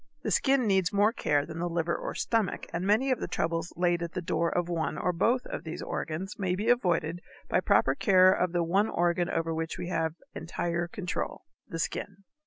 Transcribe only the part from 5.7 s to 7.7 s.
organs may be avoided by